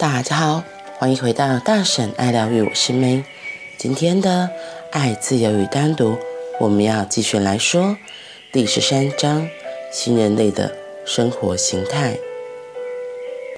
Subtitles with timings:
[0.00, 0.64] 大家好，
[0.96, 3.22] 欢迎回到大婶爱疗愈，我是 May。
[3.76, 4.48] 今天的
[4.92, 6.16] 爱、自由与单独，
[6.58, 7.98] 我们要继续来说
[8.50, 9.46] 第十三章
[9.92, 10.74] 新人类的
[11.04, 12.16] 生活形态。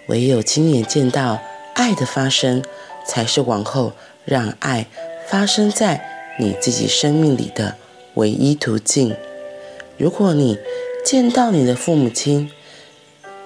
[0.09, 1.39] 唯有亲眼见到
[1.77, 2.65] 爱的发生，
[3.07, 3.93] 才是往后
[4.25, 4.87] 让爱
[5.29, 6.05] 发生在
[6.41, 7.77] 你自己生命里的
[8.15, 9.15] 唯一途径。
[9.97, 10.59] 如果你
[11.05, 12.51] 见到你的父母亲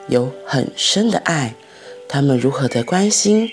[0.08, 1.54] 有很深的爱，
[2.08, 3.50] 他们如何的关心、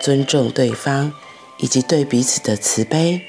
[0.00, 1.12] 尊重对方，
[1.58, 3.22] 以及对彼此的慈悲，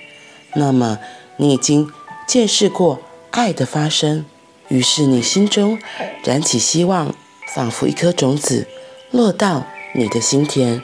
[0.53, 0.99] 那么
[1.37, 1.91] 你已经
[2.27, 4.25] 见识过爱的发生，
[4.67, 5.79] 于是你心中
[6.23, 7.13] 燃起希望，
[7.53, 8.67] 仿佛一颗种子
[9.11, 10.81] 落到你的心田，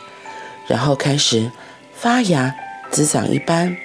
[0.68, 1.52] 然后开始
[1.94, 2.56] 发芽
[2.92, 3.78] 滋长一般。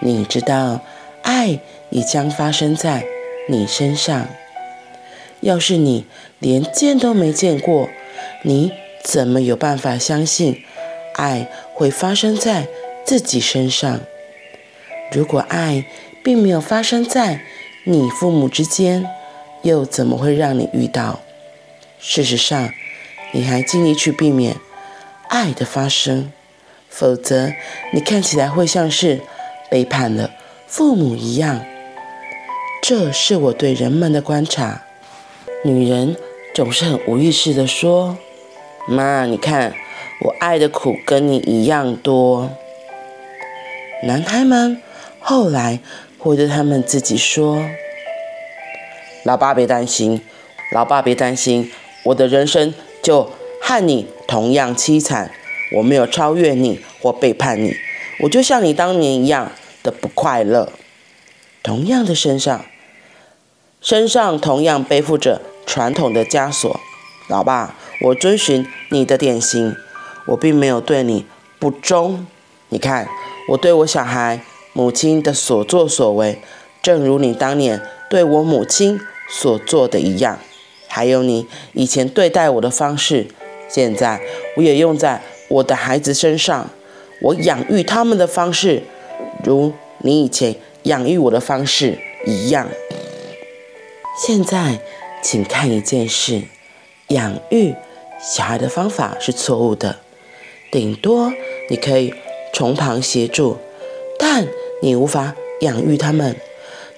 [0.00, 0.80] 你知道
[1.22, 3.04] 爱也将发生在
[3.48, 4.28] 你身上。
[5.40, 6.06] 要是你
[6.38, 7.88] 连见都没见过，
[8.42, 8.72] 你
[9.02, 10.62] 怎么有办法相信
[11.14, 12.68] 爱会发生在
[13.04, 14.00] 自己身上？
[15.12, 15.84] 如果爱
[16.22, 17.40] 并没有发生在
[17.84, 19.08] 你父母之间，
[19.62, 21.20] 又怎么会让你遇到？
[21.98, 22.72] 事实上，
[23.32, 24.56] 你还尽力去避免
[25.28, 26.32] 爱的发生，
[26.88, 27.50] 否则
[27.92, 29.20] 你看起来会像是
[29.70, 30.30] 背叛了
[30.66, 31.64] 父母一样。
[32.82, 34.84] 这是我对人们的观察。
[35.64, 36.16] 女人
[36.54, 38.16] 总是很无意识地说
[38.88, 39.74] ：“妈，你看，
[40.20, 42.50] 我爱的苦跟你一样多。”
[44.04, 44.80] 男孩们
[45.18, 45.80] 后来
[46.18, 47.62] 会对他们自己说
[49.24, 50.20] ：“老爸别担心，
[50.72, 51.70] 老爸别担心，
[52.04, 55.30] 我的人生就和你同样凄惨。
[55.76, 57.76] 我没有超越你或背叛你，
[58.20, 60.72] 我就像你当年一样的不快乐。
[61.62, 62.64] 同样的身上，
[63.80, 66.80] 身上同样背负着。”传统的枷锁，
[67.28, 69.76] 老爸，我遵循你的典型，
[70.26, 71.26] 我并没有对你
[71.58, 72.26] 不忠。
[72.68, 73.06] 你看，
[73.48, 74.40] 我对我小孩
[74.72, 76.38] 母亲的所作所为，
[76.82, 80.38] 正如你当年对我母亲所做的一样。
[80.88, 83.26] 还有你以前对待我的方式，
[83.68, 84.20] 现在
[84.56, 86.70] 我也用在我的孩子身上。
[87.22, 88.82] 我养育他们的方式，
[89.44, 92.68] 如你以前养育我的方式一样。
[94.26, 94.80] 现在。
[95.22, 96.44] 请看一件事：
[97.08, 97.74] 养育
[98.22, 100.00] 小孩的方法是错误的。
[100.70, 101.32] 顶多
[101.68, 102.14] 你可以
[102.52, 103.56] 从旁协助，
[104.18, 104.46] 但
[104.82, 106.36] 你无法养育他们。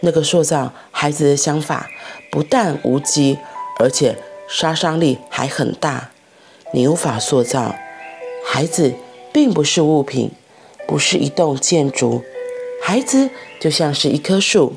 [0.01, 1.89] 那个塑造孩子的想法
[2.31, 3.39] 不但无稽，
[3.79, 4.17] 而且
[4.49, 6.11] 杀伤力还很大。
[6.73, 7.75] 你无法塑造
[8.45, 8.93] 孩子，
[9.33, 10.33] 并不是物品，
[10.89, 12.23] 不是一栋建筑。
[12.83, 13.31] 孩子
[13.61, 14.75] 就像是一棵树。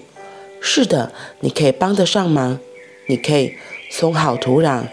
[0.61, 2.59] 是的，你可以帮得上忙。
[3.07, 3.55] 你可以
[3.91, 4.83] 松好土壤，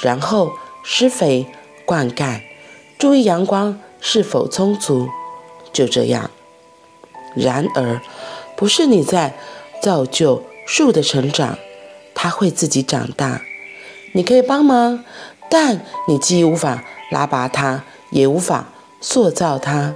[0.00, 0.52] 然后
[0.82, 1.46] 施肥、
[1.84, 2.40] 灌溉，
[2.98, 5.08] 注意阳光是否充足，
[5.72, 6.30] 就这样。
[7.34, 8.00] 然而，
[8.56, 9.34] 不是你在
[9.80, 11.58] 造就树的成长，
[12.14, 13.42] 它会自己长大。
[14.12, 15.04] 你可以帮忙，
[15.48, 18.66] 但你既无法拉拔它，也无法
[19.00, 19.94] 塑造它。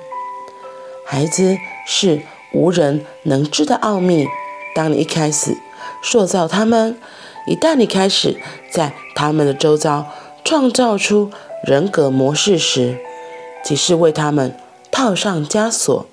[1.04, 4.26] 孩子是无人能知的奥秘。
[4.74, 5.56] 当你一开始
[6.02, 6.98] 塑造他们，
[7.46, 10.06] 一旦你开始在他们的周遭
[10.46, 11.32] 创造出
[11.64, 12.98] 人格模式时，
[13.64, 14.56] 即是为他们
[14.92, 16.06] 套上枷锁，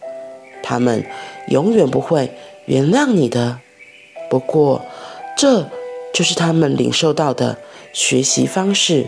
[0.64, 1.06] 他们
[1.50, 2.36] 永远不会
[2.66, 3.60] 原谅你的。
[4.32, 4.82] 不过，
[5.38, 5.70] 这
[6.12, 7.60] 就是他们领受到的
[7.94, 9.06] 学习方式，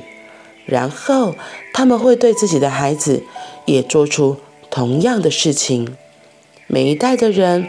[0.68, 1.34] 然后
[1.74, 3.24] 他们会对自己的孩子
[3.66, 4.38] 也做出
[4.70, 5.98] 同样的事情。
[6.68, 7.68] 每一代的人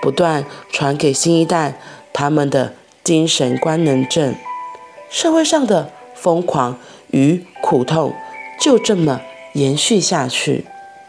[0.00, 1.78] 不断传给新一代
[2.14, 2.72] 他们的。
[3.04, 4.34] 精神官能症，
[5.10, 6.78] 社会上的疯狂
[7.14, 8.12] 与苦痛
[8.60, 9.20] 就这么
[9.52, 10.64] 延续下去，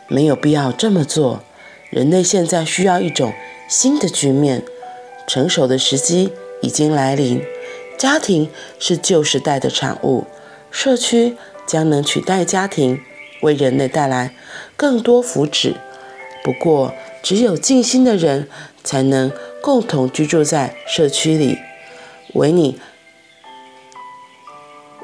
[0.08, 1.44] 没有必要这么做。
[1.90, 3.34] 人类现在需要一种
[3.68, 4.62] 新的局面，
[5.26, 7.42] 成熟的时机已经来临。
[7.98, 10.26] 家庭是旧时代的产物，
[10.70, 11.36] 社区
[11.66, 13.02] 将能取代家庭，
[13.42, 14.36] 为人类带来
[14.78, 15.74] 更多福祉。
[16.44, 16.94] 不过，
[17.24, 18.48] 只有静心的人
[18.84, 19.32] 才能
[19.64, 21.58] 共同居住在社区里。
[22.34, 22.78] 唯你，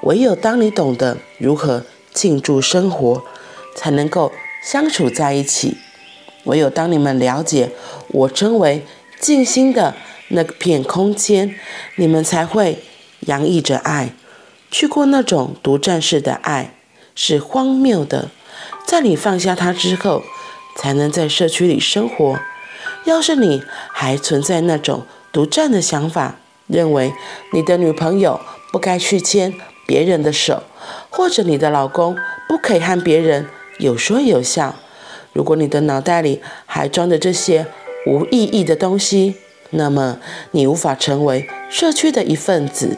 [0.04, 3.24] 唯有当你懂得如何庆祝生活，
[3.76, 4.32] 才能够
[4.64, 5.78] 相处在一起。
[6.46, 7.72] 唯有当你们了解
[8.08, 8.84] 我称为
[9.20, 9.96] 静心的
[10.30, 11.56] 那片空间，
[11.98, 12.80] 你们才会
[13.22, 14.14] 洋溢着爱。
[14.72, 16.74] 去过那种独占式的爱
[17.14, 18.30] 是荒谬的，
[18.88, 20.24] 在你放下它之后，
[20.76, 22.40] 才能在社区里生活。
[23.06, 23.62] 要是你
[23.92, 26.38] 还存在那种独占的想法，
[26.68, 27.14] 认为
[27.54, 28.40] 你的女朋友
[28.72, 29.54] 不该去牵
[29.92, 30.64] 别人的手，
[31.10, 32.16] 或者你的老公
[32.48, 33.48] 不可以和别人
[33.78, 34.76] 有说有笑。
[35.34, 37.68] 如果你的脑袋里还装着这些
[38.08, 39.36] 无意义的东西，
[39.72, 40.18] 那么
[40.52, 42.98] 你无法成为社区的一份子。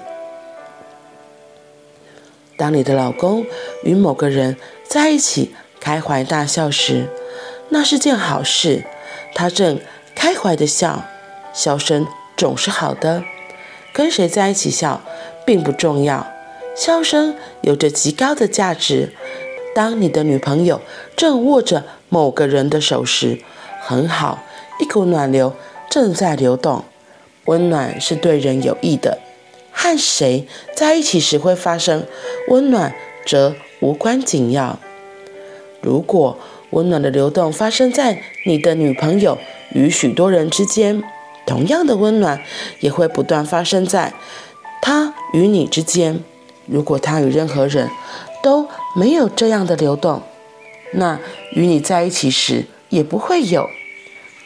[2.57, 3.43] 当你的老公
[3.83, 7.07] 与某个人在一起开怀大笑时，
[7.69, 8.85] 那是件好事。
[9.33, 9.79] 他正
[10.13, 11.05] 开怀的笑，
[11.55, 12.05] 笑声
[12.37, 13.23] 总是好的。
[13.91, 15.01] 跟谁在一起笑
[15.43, 16.32] 并不重要，
[16.75, 19.13] 笑声有着极高的价值。
[19.75, 20.81] 当你的女朋友
[21.15, 23.39] 正握着某个人的手时，
[23.81, 24.43] 很好，
[24.79, 25.53] 一股暖流
[25.89, 26.85] 正在流动，
[27.45, 29.19] 温暖是对人有益的。
[29.71, 32.05] 和谁在一起时会发生
[32.49, 32.93] 温暖，
[33.25, 34.79] 则无关紧要。
[35.81, 36.37] 如果
[36.69, 39.37] 温暖的流动发生在你的女朋友
[39.73, 41.03] 与许多人之间，
[41.45, 42.41] 同样的温暖
[42.79, 44.13] 也会不断发生在
[44.81, 46.23] 她与你之间。
[46.65, 47.89] 如果他与任何人
[48.41, 50.21] 都没有这样的流动，
[50.93, 51.19] 那
[51.53, 53.67] 与你在一起时也不会有。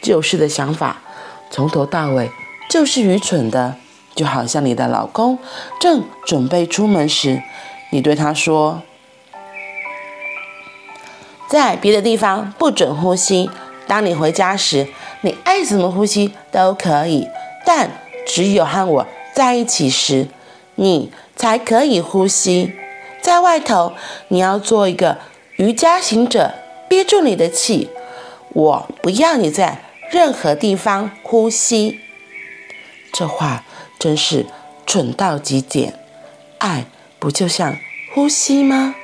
[0.00, 1.02] 旧事的想法，
[1.50, 2.30] 从头到尾
[2.70, 3.76] 就是愚蠢的。
[4.14, 5.38] 就好像你的老公
[5.78, 7.40] 正准备出门时，
[7.92, 8.82] 你对他说
[11.46, 13.48] ：“在别的地方不准呼吸。
[13.86, 14.88] 当你回家时，
[15.20, 17.28] 你爱怎么呼吸都可以，
[17.64, 17.92] 但
[18.26, 20.26] 只有和我在一起时，
[20.74, 22.74] 你才可以呼吸。
[23.22, 23.94] 在外头，
[24.28, 25.16] 你要做一个
[25.56, 26.52] 瑜伽行者，
[26.86, 27.88] 憋住你的气。
[28.50, 32.00] 我不要你在任何地方呼吸。”
[33.10, 33.64] 这话。
[34.00, 34.46] 真是
[34.86, 35.98] 蠢到极点，
[36.58, 36.84] 爱
[37.18, 37.76] 不就像
[38.14, 38.94] 呼吸吗？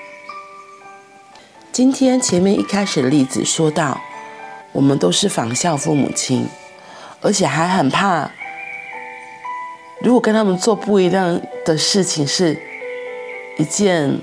[1.72, 4.00] 今天前面一开始的例子说到，
[4.70, 6.46] 我们都是仿效父母亲，
[7.22, 8.31] 而且还很怕，
[10.05, 12.56] 如果跟他们做不一样的事情，是
[13.59, 14.19] 一件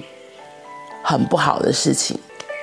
[1.01, 2.19] 很不好的事情。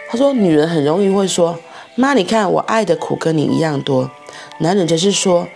[0.08, 1.58] 他说，女人很容易会说
[1.96, 4.10] ：“妈，你看我爱的苦跟你一样多。”
[4.60, 5.48] 男人则是说。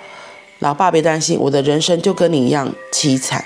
[0.59, 3.45] 老爸，别担心，我的人生就跟你一样凄惨。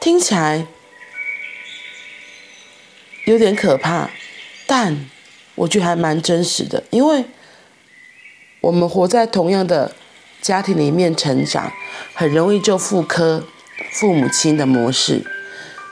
[0.00, 0.66] 听起来
[3.26, 4.08] 有点可怕，
[4.66, 5.10] 但
[5.56, 7.26] 我觉得还蛮真实的，因为
[8.62, 9.94] 我们活在同样的
[10.40, 11.70] 家庭里面成长，
[12.14, 13.42] 很容易就复刻
[13.92, 15.22] 父母亲的模式，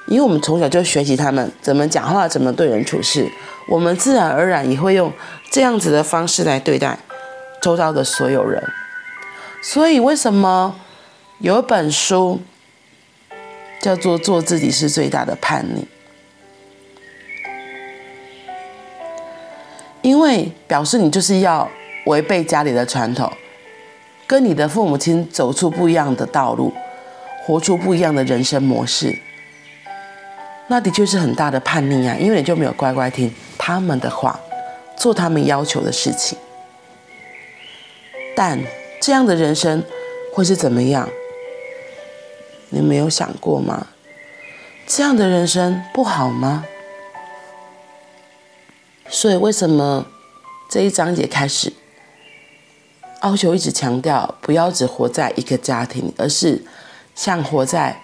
[0.06, 3.30] 因为我们从小就学习他们怎么讲话，怎么对人处事，
[3.68, 5.12] 我们自然而然也会用
[5.50, 6.98] 这样子的方式来对待
[7.60, 8.62] 周遭的所有人。
[9.60, 10.78] 所以，为什么
[11.40, 12.40] 有一本书
[13.80, 15.82] 叫做《做自己是最大的叛逆》？
[20.00, 21.68] 因为表示你就是要
[22.06, 23.30] 违背家里的传统，
[24.28, 26.72] 跟你的父母亲走出不一样的道路，
[27.44, 29.18] 活出不一样的人生模式。
[30.68, 32.14] 那的确是很大的叛逆啊！
[32.20, 34.38] 因为你就没有乖乖听他们的话，
[34.96, 36.38] 做他们要求的事情，
[38.36, 38.60] 但。
[39.00, 39.82] 这样的人生
[40.34, 41.08] 会是怎么样？
[42.68, 43.86] 你没有想过吗？
[44.88, 46.64] 这样的人生不好吗？
[49.08, 50.04] 所以为什么
[50.68, 51.72] 这一章节开始，
[53.20, 56.64] 奥修一直强调不要只活在一个家庭，而是
[57.14, 58.00] 像活在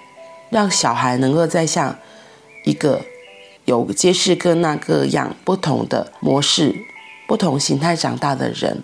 [0.51, 1.97] 让小孩能够再像
[2.65, 3.01] 一个
[3.65, 6.75] 有这世各那各样不同的模式、
[7.29, 8.83] 不同形态长大的人。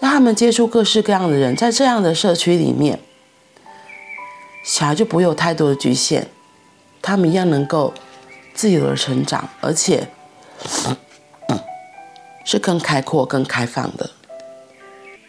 [0.00, 2.98] 让他们接触各式各样的人，在这样的社区里面，
[4.64, 6.26] 小孩就不会有太多的局限，
[7.00, 7.94] 他们一样能够
[8.52, 10.08] 自由的成长，而且
[12.44, 14.10] 是更开阔、更开放的。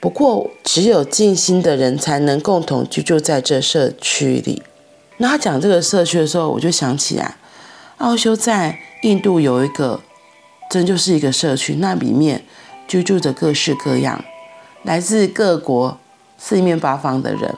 [0.03, 4.61] 不过，只有尽心的人才能共同居住在这社区里。
[5.15, 7.37] 那他讲这个社区的时候，我就想起来，
[7.99, 10.01] 奥修在印度有一个，
[10.69, 12.43] 真就是一个社区，那里面
[12.85, 14.25] 居住着各式各样。
[14.81, 15.97] 来自各国
[16.37, 17.55] 四面八方的人，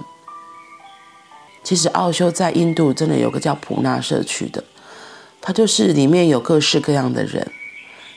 [1.64, 4.64] 其实奥修在印度真的有个叫普纳社区的，
[5.42, 7.52] 它就是里面有各式各样的人。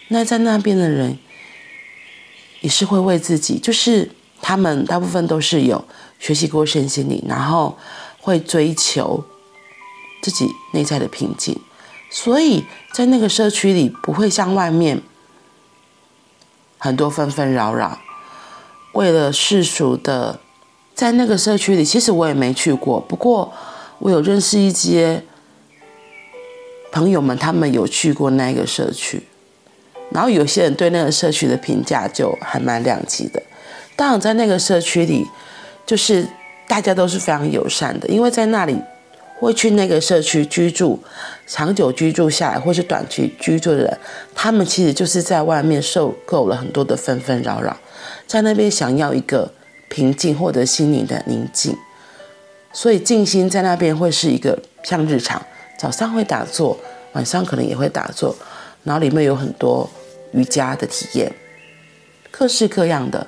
[0.09, 1.17] 那在那边的人
[2.61, 5.85] 也是会为自己，就是他们大部分都是有
[6.19, 7.77] 学习过身心灵，然后
[8.21, 9.25] 会追求
[10.23, 11.59] 自己内在的平静，
[12.11, 15.03] 所以在那个社区里不会像外面
[16.79, 17.99] 很多纷纷扰扰。
[18.93, 20.41] 为了世俗的，
[20.95, 22.99] 在那个社区里，其实我也没去过。
[22.99, 23.53] 不过，
[23.99, 25.23] 我有认识一些
[26.91, 29.29] 朋友们，他们有去过那个社区。
[30.11, 33.43] 然后，有些人对那个社区的评价就还蛮两极的。
[33.99, 35.27] 当然，在那个社区里，
[35.85, 36.25] 就是
[36.69, 38.81] 大家都是非常友善的，因为在那里
[39.41, 41.03] 会去那个社区居住、
[41.49, 43.99] 长久居住下来，或是短期居住的人，
[44.37, 47.77] 他们其实就是在外面受够了很多的纷纷扰扰，
[48.25, 49.51] 在那边想要一个
[49.89, 51.77] 平静或者心灵的宁静，
[52.73, 55.45] 所以静心在那边会是一个像日常，
[55.77, 56.79] 早上会打坐，
[57.15, 58.37] 晚上可能也会打坐，
[58.85, 59.91] 然后里面有很多
[60.31, 61.33] 瑜伽的体验，
[62.31, 63.27] 各式各样的，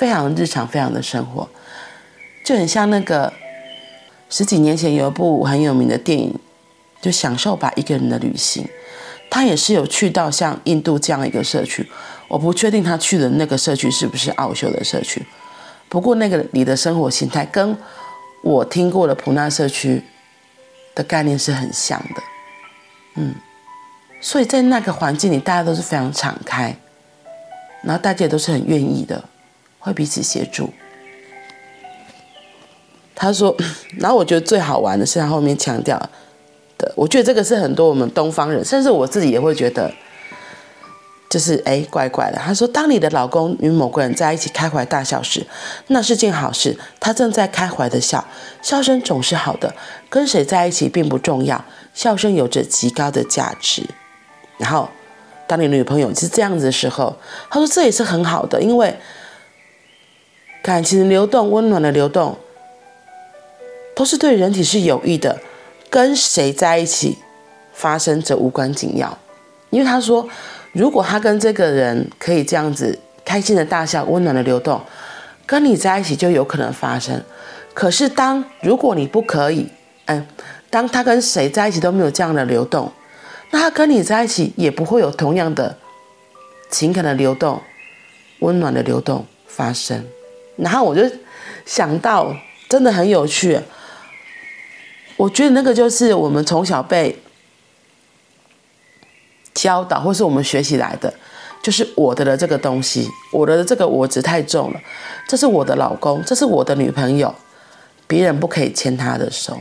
[0.00, 1.46] 非常日常，非常的生活，
[2.42, 3.30] 就很像那个。
[4.32, 6.32] 十几年前有一部很有名的电影，
[7.02, 8.64] 就享受吧一个人的旅行。
[9.28, 11.84] 他也是有去到像印度这样一个社区，
[12.28, 15.20] 我不确定他去的那个社区是不是奥修的社区。
[15.88, 17.76] 不过那个里的生活形态跟
[18.42, 20.00] 我听过的普纳社区
[20.94, 22.22] 的概念是很像的。
[23.16, 23.34] 嗯，
[24.20, 26.76] 所以在那个环境里，大家都是非常敞开，
[27.82, 29.24] 然后大家也都是很愿意的，
[29.80, 30.70] 会彼此协助。
[33.16, 33.54] 他说，
[33.98, 35.98] 然后我觉得最好玩的是他后面强调
[36.78, 39.92] 的，我觉得这个是很多我们东方人，甚至我自己也会觉得，
[41.28, 42.38] 就是哎，怪怪的。
[42.38, 45.46] 他说，当你的老公与某个人在一起开怀大笑时，
[45.88, 48.26] 那是件好事，他正在开怀的笑，
[48.62, 49.74] 笑声总是好的。
[50.08, 53.84] 跟谁在一起并不重要，笑声有着极高的价值。
[54.56, 54.88] 然后，
[55.46, 57.14] 当你女朋友是这样子的时候，
[57.50, 58.98] 他说这也是很好的，因为
[60.62, 62.36] 感情的流动，温暖的流动。
[63.94, 65.38] 都是对人体是有益的，
[65.90, 67.18] 跟谁在一起
[67.74, 69.18] 发生则无关紧要。
[69.68, 70.26] 因为他说，
[70.72, 74.80] 如果他跟这个人可以这样子开心的大笑、温暖的流动，
[75.44, 77.22] 跟你在一起就有可能发生。
[77.74, 79.68] 可是当如果你不可以，
[80.06, 80.26] 嗯，
[80.70, 82.90] 当他跟谁在一起都没有这样的流动，
[83.50, 85.76] 那他跟你在一起也不会有同样的
[86.70, 87.60] 情感的流动、
[88.38, 90.06] 温暖的流动发生。
[90.62, 91.02] 然后我就
[91.64, 92.34] 想到，
[92.68, 93.58] 真的很有趣。
[95.16, 97.18] 我觉得那个就是我们从小被
[99.52, 101.12] 教导，或是我们学习来的，
[101.62, 104.80] 就是我的的这个东西，我的这个我执太重了。
[105.28, 107.34] 这是我的老公，这是我的女朋友，
[108.06, 109.60] 别人不可以牵他的手。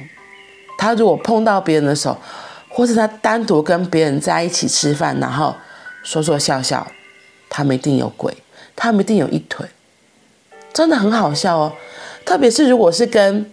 [0.77, 2.17] 他如果碰到别人的手，
[2.69, 5.53] 或是他单独跟别人在一起吃饭，然后
[6.03, 6.87] 说说笑笑，
[7.49, 8.33] 他们一定有鬼，
[8.75, 9.67] 他们一定有一腿，
[10.73, 11.73] 真的很好笑哦。
[12.25, 13.51] 特别是如果是跟。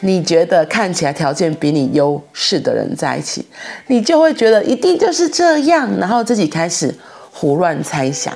[0.00, 3.46] 你觉得看起来条件比你优势的人在一起，
[3.86, 6.94] 你就会觉得一定就是这样，然后自己开始
[7.32, 8.32] 胡乱猜想。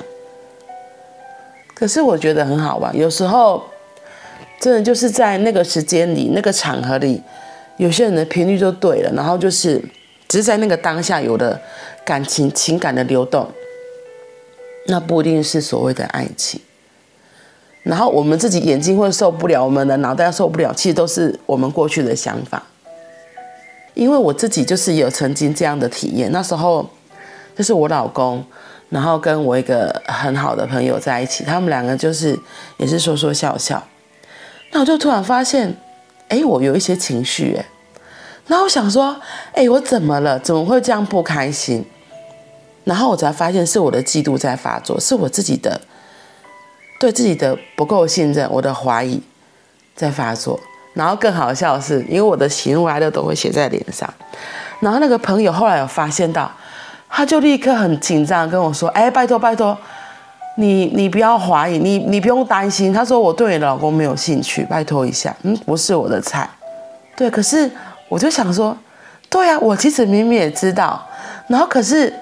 [1.75, 3.63] 可是我觉得很好玩，有时候
[4.59, 7.21] 真的就是在那个时间里、那个场合里，
[7.77, 9.79] 有些人的频率就对了，然后就是
[10.27, 11.59] 只是在那个当下有的
[12.03, 13.47] 感情、情感的流动，
[14.87, 16.59] 那不一定是所谓的爱情。
[17.83, 22.61] 然后我们自己眼睛会受不了，我们的脑袋受不了，其实都是我们过去的想法。
[23.93, 26.87] 因为我自己就是有曾经这样的体验，那时候
[27.55, 28.45] 就是我老公，
[28.89, 32.39] 然后跟我一个很好的朋友在一起，他们两个就是
[32.77, 33.83] 也是说说笑笑。
[34.71, 35.75] 那我就突然发现，
[36.29, 37.65] 哎，我有一些情绪，哎，
[38.47, 39.19] 然后我想说，
[39.53, 40.39] 哎，我怎么了？
[40.39, 41.83] 怎么会这样不开心？
[42.85, 45.81] 然后我才发现是我的嫉妒在发作，是我自己的。
[47.01, 49.19] 对自己的不够信任，我的怀疑
[49.95, 50.59] 在发作。
[50.93, 54.07] 然后更好笑的是，因为我的喜怒哀乐都会写在脸上。
[54.81, 56.51] 然后那个朋友后来有发现到，
[57.09, 59.75] 他就立刻很紧张跟我说：“哎，拜托拜托，
[60.57, 66.47] 你你不要怀疑，你你不用担心。”他说：“我对你老公没有兴趣，拜托一下，嗯，不是我的菜。”
[67.17, 67.67] 对，可是
[68.09, 68.77] 我就想说，
[69.27, 71.03] 对啊，我其实明明也知道。
[71.47, 72.13] 然后可是。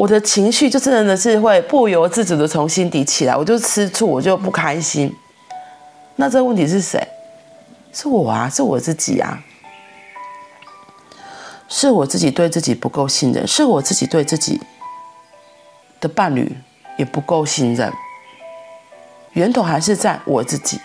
[0.00, 5.14] 我的情绪就真的是会不由自主的从心底起来，我就吃醋，我就不开心。
[6.16, 7.06] 那这个问题是谁？
[7.92, 9.38] 是我啊，是我自己啊，
[11.68, 14.58] 是我自己对自己不够信任，是我自己对自己
[16.00, 16.50] 的伴侣
[16.96, 17.92] 也不够信任。
[19.34, 20.80] 源头还是在我自己，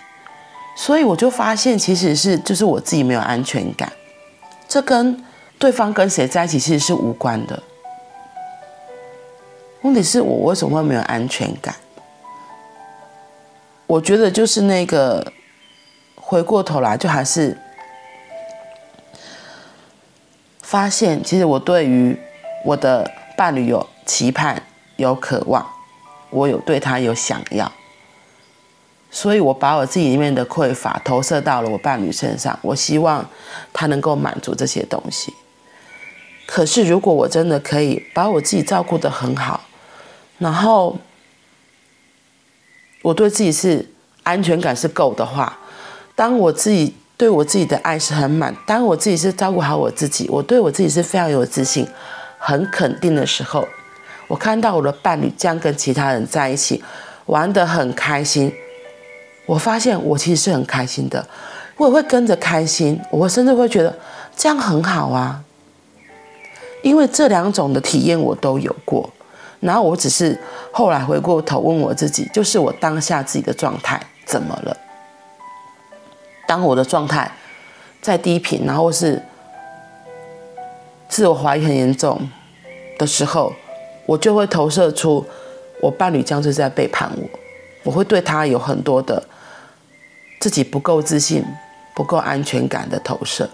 [0.75, 3.89] 所以我就发现，其实是就是我自己没有安全感，
[4.67, 5.23] 这跟
[5.57, 7.63] 对方跟谁在一起其实是无关的。
[9.85, 11.75] 问题是我为什么会没有安全感？
[13.85, 15.31] 我觉得就是那个
[16.15, 17.55] 回过头来，就还是
[20.63, 22.17] 发现，其实我对于
[22.65, 24.59] 我的伴侣有期盼、
[24.95, 25.63] 有渴望，
[26.31, 27.71] 我有对他有想要，
[29.11, 33.23] 所以我把我自己里面的匮乏投射到了我伴侣身上，我希望
[33.71, 35.31] 他能够满足这些东西。
[36.47, 39.61] 可是如果我真的可以把我自己照顾得很好，
[40.37, 40.97] 然后，
[43.01, 43.87] 我对自己是
[44.23, 45.57] 安全感是够的话，
[46.15, 51.87] 当我自己对我自己的爱是很满，当我自己是照顾好我自己，我对我自己是非常有自信、
[52.37, 53.65] 很肯定的时候，
[54.27, 56.83] 我看到我的伴侣这样跟其他人在一起
[57.27, 58.51] 玩得很开心，
[59.45, 61.25] 我发现我其实是很开心的，
[61.77, 63.97] 我也会跟着开心，我甚至会觉得
[64.35, 65.41] 这样很好啊，
[66.83, 69.09] 因为这两种的体验我都有过，
[69.59, 70.39] 然后我只是
[70.71, 74.77] 后来回过头问我自己，就是我当下自己的状态怎么了？
[76.47, 77.31] 当我的状态
[78.01, 79.21] 在低频，然后是
[81.09, 82.29] 自我怀疑很严重
[82.99, 83.53] 的时候，
[84.05, 85.25] 我就会投射出
[85.81, 87.39] 我伴侣将是在背叛我，
[87.83, 89.23] 我会对他有很多的
[90.39, 91.43] 自己不够自信、
[91.95, 93.49] 不够安全感的投射。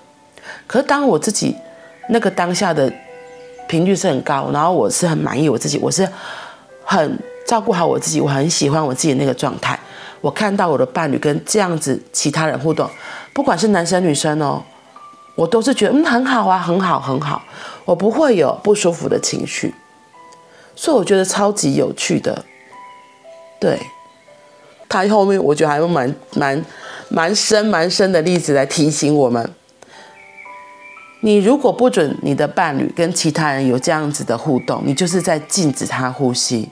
[0.68, 1.56] 可是当我自己
[2.10, 2.92] 那个当下的
[3.72, 6.06] 频率是很高，然后我是很满意我自己，我是
[6.84, 9.80] 很照顾好我自己，我很喜欢我自己那个状态。
[10.20, 12.90] 我看到我的伴侣跟这样子其他人互动，
[13.34, 14.62] 不管是男生女生哦，
[15.36, 17.42] 我都是觉得嗯很好啊，很好很好，
[17.86, 19.74] 我不会有不舒服的情绪，
[20.76, 22.44] 所以我觉得超级有趣的。
[23.58, 23.80] 对，
[24.90, 26.66] 他后面我觉得还有蛮蛮
[27.08, 29.50] 蛮深蛮深的例子来提醒我们：
[31.22, 36.68] 你如果不准你的伴侣跟其他人有这样子的互动，你就是在禁止他呼吸。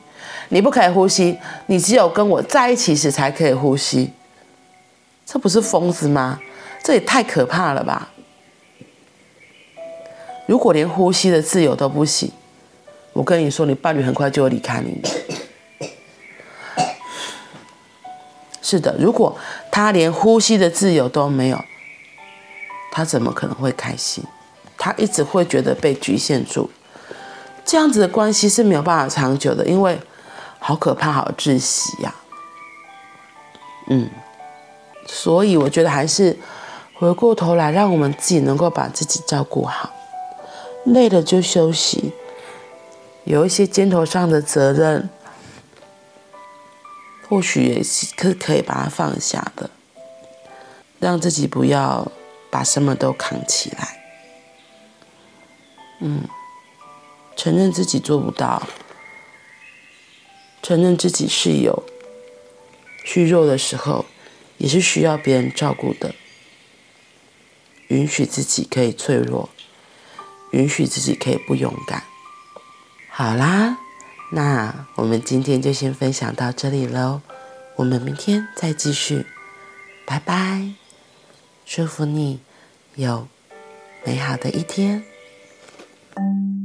[0.49, 1.37] 你不可以呼吸，
[1.67, 4.11] 你只有跟我在一起时才可以呼吸，
[5.25, 6.39] 这不是疯子吗？
[6.83, 8.09] 这也太可怕了吧！
[10.47, 12.31] 如果连呼吸的自由都不行，
[13.13, 14.99] 我跟你说，你伴侣很快就会离开你。
[18.63, 19.37] 是的，如果
[19.71, 21.63] 他连呼吸的自由都没有，
[22.91, 24.23] 他怎么可能会开心？
[24.79, 26.71] 他一直会觉得被局限住，
[27.63, 29.99] 这样子的关系是没有办法长久的，因为。
[30.61, 32.13] 好可怕，好窒息呀！
[33.87, 34.09] 嗯，
[35.07, 36.37] 所以我觉得还是
[36.95, 39.89] 回过头来，让我们自己能够把自己照顾好，
[40.83, 42.11] 累了就休息，
[43.23, 45.09] 有一些肩头上的责任，
[47.29, 49.69] 或许也是可可以把它放下的，
[50.99, 52.11] 让自己不要
[52.51, 53.98] 把什么都扛起来。
[55.99, 56.27] 嗯，
[57.35, 58.67] 承认自己做不到。
[60.61, 61.83] 承认自己是有
[63.05, 64.05] 虚弱的时候，
[64.57, 66.13] 也是需要别人照顾的。
[67.87, 69.49] 允许自己可以脆弱，
[70.51, 72.03] 允许自己可以不勇敢。
[73.09, 73.79] 好啦，
[74.31, 77.21] 那我们今天就先分享到这里喽，
[77.77, 79.25] 我们明天再继续，
[80.05, 80.73] 拜拜，
[81.65, 82.41] 祝福你
[82.93, 83.27] 有
[84.05, 85.08] 美好的一天。
[86.19, 86.58] Thank you.